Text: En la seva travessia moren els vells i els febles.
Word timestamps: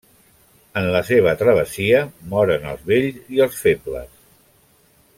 En 0.79 0.87
la 0.95 1.01
seva 1.09 1.33
travessia 1.41 2.01
moren 2.33 2.65
els 2.73 2.83
vells 2.93 3.31
i 3.37 3.45
els 3.47 3.63
febles. 3.67 4.21